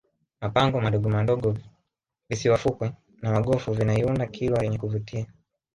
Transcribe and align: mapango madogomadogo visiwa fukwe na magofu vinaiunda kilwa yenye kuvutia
mapango 0.41 0.81
madogomadogo 0.81 1.57
visiwa 2.29 2.57
fukwe 2.63 2.93
na 3.21 3.31
magofu 3.31 3.71
vinaiunda 3.73 4.25
kilwa 4.27 4.63
yenye 4.63 4.77
kuvutia 4.77 5.25